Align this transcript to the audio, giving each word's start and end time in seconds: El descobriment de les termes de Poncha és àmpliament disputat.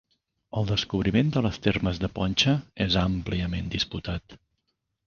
El 0.61 0.69
descobriment 0.69 1.29
de 1.35 1.43
les 1.47 1.61
termes 1.67 2.01
de 2.05 2.11
Poncha 2.17 2.57
és 2.87 2.99
àmpliament 3.07 3.73
disputat. 3.79 4.41